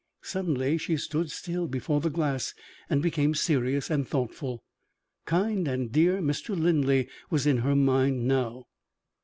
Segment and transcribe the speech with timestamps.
[0.23, 2.55] Suddenly she stood still before the glass
[2.89, 4.63] and became serious and thoughtful.
[5.27, 6.59] Kind and dear Mr.
[6.59, 8.63] Linley was in her mind now.